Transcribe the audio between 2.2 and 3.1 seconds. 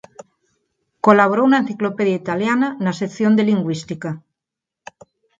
Italiana" na